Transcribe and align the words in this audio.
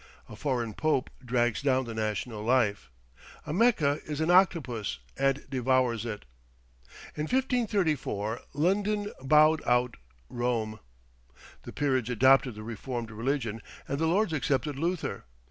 A 0.27 0.35
foreign 0.35 0.73
pope 0.73 1.11
drags 1.23 1.61
down 1.61 1.85
the 1.85 1.93
national 1.93 2.41
life. 2.43 2.89
A 3.45 3.53
Mecca 3.53 3.99
is 4.07 4.19
an 4.19 4.31
octopus, 4.31 4.97
and 5.15 5.45
devours 5.47 6.07
it. 6.07 6.25
In 7.15 7.25
1534, 7.27 8.41
London 8.53 9.11
bowed 9.21 9.61
out 9.63 9.97
Rome. 10.27 10.79
The 11.61 11.71
peerage 11.71 12.09
adopted 12.09 12.55
the 12.55 12.63
reformed 12.63 13.11
religion, 13.11 13.61
and 13.87 13.99
the 13.99 14.07
Lords 14.07 14.33
accepted 14.33 14.75
Luther. 14.79 15.25